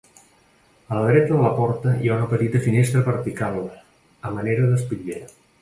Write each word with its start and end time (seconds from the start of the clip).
A 0.93 1.01
la 1.01 1.11
dreta 1.11 1.33
de 1.35 1.43
la 1.43 1.51
porta 1.59 1.93
hi 1.99 2.09
ha 2.11 2.17
una 2.17 2.31
petita 2.33 2.63
finestra 2.65 3.05
vertical, 3.11 3.63
a 4.31 4.37
manera 4.39 4.69
d'espitllera. 4.73 5.35